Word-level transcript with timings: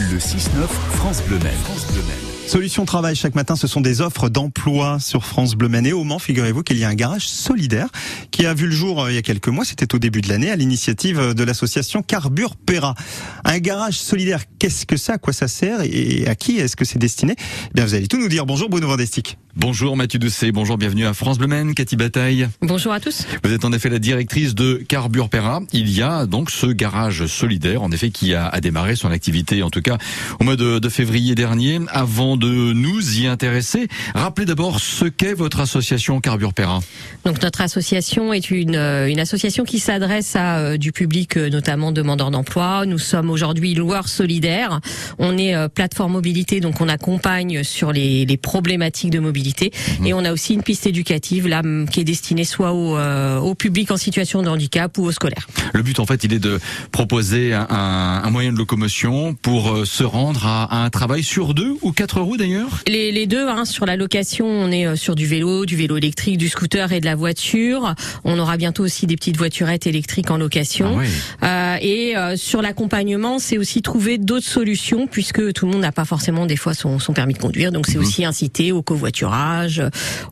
Le 0.00 0.18
6-9 0.18 0.68
France 0.92 1.22
Bleu. 1.26 1.40
Solution 2.46 2.84
Travail, 2.84 3.16
chaque 3.16 3.34
matin, 3.34 3.56
ce 3.56 3.66
sont 3.66 3.80
des 3.80 4.00
offres 4.00 4.28
d'emploi 4.28 5.00
sur 5.00 5.24
France 5.24 5.56
Bleu. 5.56 5.68
Et 5.84 5.92
au 5.92 6.04
Mans, 6.04 6.20
figurez-vous 6.20 6.62
qu'il 6.62 6.78
y 6.78 6.84
a 6.84 6.88
un 6.88 6.94
garage 6.94 7.26
solidaire 7.26 7.88
qui 8.30 8.46
a 8.46 8.54
vu 8.54 8.66
le 8.66 8.72
jour 8.72 9.02
euh, 9.02 9.10
il 9.10 9.16
y 9.16 9.18
a 9.18 9.22
quelques 9.22 9.48
mois, 9.48 9.64
c'était 9.64 9.92
au 9.96 9.98
début 9.98 10.20
de 10.20 10.28
l'année, 10.28 10.52
à 10.52 10.56
l'initiative 10.56 11.34
de 11.34 11.42
l'association 11.42 12.02
Carbure 12.02 12.54
Pera. 12.54 12.94
Un 13.44 13.58
garage 13.58 13.98
solidaire, 13.98 14.44
qu'est-ce 14.60 14.86
que 14.86 14.96
c'est, 14.96 15.12
à 15.12 15.18
quoi 15.18 15.32
ça 15.32 15.48
sert? 15.48 15.80
Et 15.82 16.28
à 16.28 16.36
qui 16.36 16.58
est-ce 16.58 16.76
que 16.76 16.84
c'est 16.84 17.00
destiné? 17.00 17.34
Eh 17.38 17.74
Bien, 17.74 17.84
vous 17.84 17.94
allez 17.94 18.06
tout 18.06 18.18
nous 18.18 18.28
dire. 18.28 18.46
Bonjour 18.46 18.68
Bruno 18.68 18.86
Vandestick. 18.86 19.36
Bonjour 19.56 19.96
Mathieu 19.96 20.18
Doucet, 20.18 20.52
bonjour, 20.52 20.76
bienvenue 20.76 21.06
à 21.06 21.14
France 21.14 21.38
Bleu 21.38 21.48
Maine, 21.48 21.74
Cathy 21.74 21.96
Bataille. 21.96 22.48
Bonjour 22.60 22.92
à 22.92 23.00
tous. 23.00 23.26
Vous 23.42 23.52
êtes 23.52 23.64
en 23.64 23.72
effet 23.72 23.88
la 23.88 23.98
directrice 23.98 24.54
de 24.54 24.74
Carbure 24.86 25.28
Pera. 25.30 25.60
Il 25.72 25.90
y 25.90 26.02
a 26.02 26.26
donc 26.26 26.50
ce 26.50 26.66
garage 26.66 27.26
solidaire, 27.26 27.82
en 27.82 27.90
effet, 27.90 28.10
qui 28.10 28.34
a, 28.34 28.46
a 28.46 28.60
démarré 28.60 28.94
son 28.94 29.10
activité, 29.10 29.62
en 29.62 29.70
tout 29.70 29.80
cas 29.80 29.96
au 30.38 30.44
mois 30.44 30.54
de, 30.54 30.78
de 30.78 30.88
février 30.88 31.34
dernier. 31.34 31.80
Avant 31.88 32.36
de 32.36 32.72
nous 32.72 33.20
y 33.20 33.26
intéresser, 33.26 33.88
rappelez 34.14 34.44
d'abord 34.46 34.80
ce 34.80 35.06
qu'est 35.06 35.34
votre 35.34 35.60
association 35.60 36.20
Carbure 36.20 36.52
Pera. 36.54 36.80
Donc 37.24 37.42
notre 37.42 37.62
association 37.62 38.32
est 38.32 38.50
une, 38.50 38.76
euh, 38.76 39.08
une 39.08 39.18
association 39.18 39.64
qui 39.64 39.78
s'adresse 39.78 40.36
à 40.36 40.58
euh, 40.58 40.76
du 40.76 40.92
public, 40.92 41.36
euh, 41.36 41.48
notamment 41.48 41.90
demandeurs 41.90 42.30
d'emploi. 42.30 42.84
Nous 42.86 42.98
sommes 42.98 43.30
aujourd'hui 43.30 43.74
loueurs 43.74 44.08
solidaires. 44.08 44.80
On 45.18 45.38
est 45.38 45.68
plateforme 45.70 46.12
mobilité, 46.12 46.60
donc 46.60 46.80
on 46.80 46.88
accompagne 46.88 47.64
sur 47.64 47.92
les, 47.92 48.24
les 48.26 48.36
problématiques 48.36 49.10
de 49.10 49.18
mobilité 49.18 49.37
Mhm. 50.00 50.06
Et 50.06 50.14
on 50.14 50.24
a 50.24 50.32
aussi 50.32 50.54
une 50.54 50.62
piste 50.62 50.86
éducative 50.86 51.48
là 51.48 51.62
qui 51.90 52.00
est 52.00 52.04
destinée 52.04 52.44
soit 52.44 52.72
au, 52.72 52.96
euh, 52.96 53.38
au, 53.38 53.54
public 53.54 53.90
en 53.90 53.96
situation 53.96 54.42
de 54.42 54.48
handicap 54.48 54.96
ou 54.98 55.04
aux 55.04 55.12
scolaires. 55.12 55.48
Le 55.72 55.82
but 55.82 55.98
en 55.98 56.06
fait, 56.06 56.24
il 56.24 56.32
est 56.32 56.38
de 56.38 56.60
proposer 56.92 57.54
un, 57.54 57.66
un 57.68 58.30
moyen 58.30 58.52
de 58.52 58.58
locomotion 58.58 59.34
pour 59.34 59.70
euh, 59.72 59.84
se 59.84 60.04
rendre 60.04 60.46
à, 60.46 60.64
à, 60.64 60.84
un 60.84 60.90
travail 60.90 61.22
sur 61.22 61.54
deux 61.54 61.74
ou 61.82 61.92
quatre 61.92 62.20
roues 62.20 62.36
d'ailleurs? 62.36 62.82
Les, 62.86 63.12
les, 63.12 63.26
deux, 63.26 63.48
hein, 63.48 63.64
sur 63.64 63.86
la 63.86 63.96
location, 63.96 64.46
on 64.46 64.70
est 64.70 64.86
euh, 64.86 64.96
sur 64.96 65.14
du 65.14 65.26
vélo, 65.26 65.66
du 65.66 65.76
vélo 65.76 65.96
électrique, 65.96 66.38
du 66.38 66.48
scooter 66.48 66.92
et 66.92 67.00
de 67.00 67.06
la 67.06 67.14
voiture. 67.14 67.94
On 68.24 68.38
aura 68.38 68.56
bientôt 68.56 68.84
aussi 68.84 69.06
des 69.06 69.16
petites 69.16 69.36
voiturettes 69.36 69.86
électriques 69.86 70.30
en 70.30 70.36
location. 70.36 70.96
Ah 70.96 71.00
oui. 71.00 71.06
euh, 71.42 71.76
et 71.80 72.16
euh, 72.16 72.36
sur 72.36 72.62
l'accompagnement, 72.62 73.38
c'est 73.38 73.58
aussi 73.58 73.82
trouver 73.82 74.18
d'autres 74.18 74.46
solutions 74.46 75.06
puisque 75.06 75.52
tout 75.52 75.66
le 75.66 75.72
monde 75.72 75.82
n'a 75.82 75.92
pas 75.92 76.04
forcément 76.04 76.46
des 76.46 76.56
fois 76.56 76.74
son, 76.74 76.98
son 76.98 77.12
permis 77.12 77.34
de 77.34 77.38
conduire. 77.38 77.72
Donc 77.72 77.86
c'est 77.86 77.98
mmh. 77.98 78.02
aussi 78.02 78.24
inciter 78.24 78.72
au 78.72 78.82
covoiturage 78.82 79.27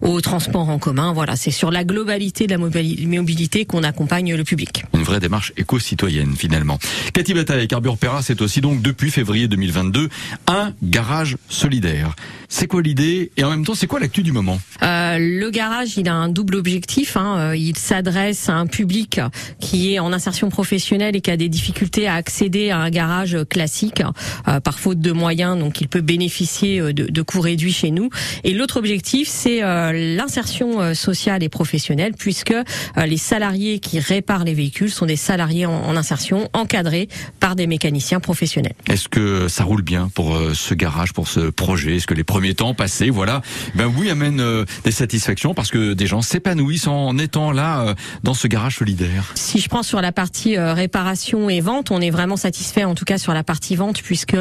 au 0.00 0.20
transport 0.20 0.68
en 0.68 0.78
commun. 0.78 1.12
Voilà, 1.12 1.36
c'est 1.36 1.50
sur 1.50 1.70
la 1.70 1.84
globalité 1.84 2.46
de 2.46 2.52
la 2.52 2.58
mobilité 2.58 3.64
qu'on 3.64 3.82
accompagne 3.82 4.34
le 4.34 4.44
public. 4.44 4.84
Une 4.94 5.02
vraie 5.02 5.20
démarche 5.20 5.52
éco-citoyenne 5.56 6.34
finalement. 6.36 6.78
Cathy 7.12 7.34
Bataille, 7.34 7.68
Carbure 7.68 7.98
Pera, 7.98 8.22
c'est 8.22 8.40
aussi 8.40 8.60
donc 8.60 8.82
depuis 8.82 9.10
février 9.10 9.48
2022 9.48 10.08
un 10.46 10.72
garage 10.82 11.36
solidaire. 11.48 12.14
C'est 12.58 12.68
quoi 12.68 12.80
l'idée 12.80 13.32
et 13.36 13.44
en 13.44 13.50
même 13.50 13.66
temps 13.66 13.74
c'est 13.74 13.86
quoi 13.86 14.00
l'actu 14.00 14.22
du 14.22 14.32
moment? 14.32 14.58
Euh, 14.82 15.18
Le 15.18 15.50
garage, 15.50 15.98
il 15.98 16.08
a 16.08 16.14
un 16.14 16.30
double 16.30 16.54
objectif. 16.54 17.18
Hein. 17.18 17.50
Euh, 17.50 17.56
il 17.56 17.76
s'adresse 17.76 18.48
à 18.48 18.54
un 18.54 18.66
public 18.66 19.20
qui 19.60 19.92
est 19.92 19.98
en 19.98 20.10
insertion 20.10 20.48
professionnelle 20.48 21.14
et 21.16 21.20
qui 21.20 21.30
a 21.30 21.36
des 21.36 21.50
difficultés 21.50 22.08
à 22.08 22.14
accéder 22.14 22.70
à 22.70 22.78
un 22.78 22.88
garage 22.88 23.36
classique 23.50 24.02
euh, 24.48 24.58
par 24.60 24.78
faute 24.78 25.00
de 25.00 25.12
moyens, 25.12 25.58
donc 25.58 25.82
il 25.82 25.88
peut 25.88 26.00
bénéficier 26.00 26.80
euh, 26.80 26.94
de, 26.94 27.04
de 27.04 27.22
coûts 27.22 27.42
réduits 27.42 27.74
chez 27.74 27.90
nous. 27.90 28.08
Et 28.42 28.54
l'autre 28.54 28.78
objectif, 28.78 29.28
c'est 29.28 29.62
euh, 29.62 30.16
l'insertion 30.16 30.80
euh, 30.80 30.94
sociale 30.94 31.42
et 31.42 31.50
professionnelle, 31.50 32.14
puisque 32.18 32.54
les 32.96 33.18
salariés 33.18 33.80
qui 33.80 33.98
réparent 33.98 34.44
les 34.44 34.54
véhicules 34.54 34.90
sont 34.90 35.04
des 35.04 35.16
salariés 35.16 35.66
en, 35.66 35.74
en 35.74 35.94
insertion 35.94 36.48
encadrés 36.54 37.08
par 37.38 37.45
des 37.54 37.66
mécaniciens 37.66 38.20
professionnels. 38.20 38.74
Est-ce 38.88 39.08
que 39.08 39.48
ça 39.48 39.64
roule 39.64 39.82
bien 39.82 40.08
pour 40.14 40.38
ce 40.54 40.74
garage, 40.74 41.12
pour 41.12 41.28
ce 41.28 41.50
projet? 41.50 41.96
Est-ce 41.96 42.06
que 42.06 42.14
les 42.14 42.24
premiers 42.24 42.54
temps 42.54 42.74
passés, 42.74 43.10
voilà, 43.10 43.42
ben 43.74 43.86
oui, 43.96 44.10
amène 44.10 44.40
euh, 44.40 44.64
des 44.84 44.90
satisfactions 44.90 45.54
parce 45.54 45.70
que 45.70 45.92
des 45.92 46.06
gens 46.06 46.22
s'épanouissent 46.22 46.86
en 46.86 47.16
étant 47.18 47.52
là 47.52 47.80
euh, 47.80 47.94
dans 48.22 48.34
ce 48.34 48.48
garage 48.48 48.76
solidaire? 48.76 49.32
Si 49.34 49.60
je 49.60 49.68
prends 49.68 49.82
sur 49.82 50.00
la 50.00 50.12
partie 50.12 50.56
euh, 50.56 50.74
réparation 50.74 51.48
et 51.50 51.60
vente, 51.60 51.90
on 51.90 52.00
est 52.00 52.10
vraiment 52.10 52.36
satisfait 52.36 52.84
en 52.84 52.94
tout 52.94 53.04
cas 53.04 53.18
sur 53.18 53.34
la 53.34 53.44
partie 53.44 53.76
vente 53.76 54.02
puisque 54.02 54.36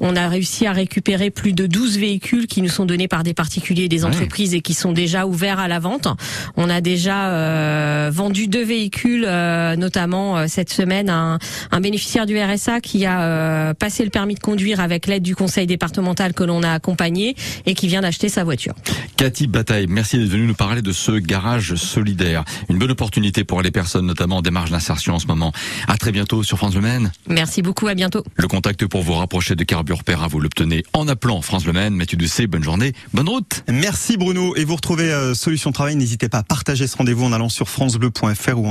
on 0.00 0.16
a 0.16 0.28
réussi 0.28 0.66
à 0.66 0.72
récupérer 0.72 1.30
plus 1.30 1.52
de 1.52 1.66
12 1.66 1.98
véhicules 1.98 2.46
qui 2.46 2.62
nous 2.62 2.68
sont 2.68 2.86
donnés 2.86 3.08
par 3.08 3.22
des 3.22 3.34
particuliers 3.34 3.84
et 3.84 3.88
des 3.88 4.04
entreprises 4.04 4.52
ouais. 4.52 4.58
et 4.58 4.60
qui 4.60 4.74
sont 4.74 4.92
déjà 4.92 5.26
ouverts 5.26 5.58
à 5.58 5.68
la 5.68 5.78
vente. 5.78 6.08
On 6.56 6.68
a 6.70 6.80
déjà 6.80 7.30
euh, 7.30 8.10
vendu 8.12 8.46
deux 8.46 8.64
véhicules, 8.64 9.24
euh, 9.26 9.76
notamment 9.76 10.46
cette 10.48 10.72
semaine 10.72 11.10
un, 11.10 11.38
un, 11.70 11.80
bénéficiaire 11.80 12.26
du 12.26 12.38
RSA 12.40 12.80
qui 12.80 13.06
a 13.06 13.74
passé 13.74 14.04
le 14.04 14.10
permis 14.10 14.34
de 14.34 14.40
conduire 14.40 14.80
avec 14.80 15.06
l'aide 15.06 15.22
du 15.22 15.34
conseil 15.34 15.66
départemental 15.66 16.34
que 16.34 16.44
l'on 16.44 16.62
a 16.62 16.72
accompagné 16.72 17.36
et 17.66 17.74
qui 17.74 17.88
vient 17.88 18.00
d'acheter 18.00 18.28
sa 18.28 18.44
voiture. 18.44 18.74
Cathy 19.16 19.46
Bataille, 19.46 19.86
merci 19.88 20.18
d'être 20.18 20.28
venue 20.28 20.46
nous 20.46 20.54
parler 20.54 20.82
de 20.82 20.92
ce 20.92 21.12
garage 21.12 21.74
solidaire. 21.74 22.44
Une 22.68 22.78
bonne 22.78 22.90
opportunité 22.90 23.44
pour 23.44 23.62
les 23.62 23.70
personnes, 23.70 24.06
notamment 24.06 24.38
en 24.38 24.42
démarche 24.42 24.70
d'insertion 24.70 25.14
en 25.14 25.18
ce 25.18 25.26
moment. 25.26 25.52
À 25.88 25.96
très 25.96 26.12
bientôt 26.12 26.42
sur 26.42 26.58
France 26.58 26.74
Le 26.74 26.80
Maine. 26.80 27.12
Merci 27.28 27.62
beaucoup, 27.62 27.88
à 27.88 27.94
bientôt. 27.94 28.24
Le 28.36 28.48
contact 28.48 28.86
pour 28.86 29.02
vous 29.02 29.14
rapprocher 29.14 29.56
de 29.56 29.64
Carbure 29.64 30.04
Pera, 30.04 30.28
vous 30.28 30.40
l'obtenez 30.40 30.84
en 30.92 31.08
appelant 31.08 31.42
France 31.42 31.66
Le 31.66 31.72
Maine. 31.72 31.94
Mathieu 31.94 32.16
Ducé, 32.16 32.46
bonne 32.46 32.62
journée, 32.62 32.92
bonne 33.12 33.28
route. 33.28 33.64
Merci 33.68 34.16
Bruno. 34.16 34.54
Et 34.56 34.64
vous 34.64 34.76
retrouvez 34.76 35.12
euh, 35.12 35.34
Solution 35.34 35.72
Travail, 35.72 35.96
n'hésitez 35.96 36.28
pas 36.28 36.38
à 36.38 36.42
partager 36.42 36.86
ce 36.86 36.96
rendez-vous 36.96 37.24
en 37.24 37.32
allant 37.32 37.48
sur 37.48 37.68
francebleu.fr 37.68 38.58
ou 38.58 38.66
en 38.66 38.68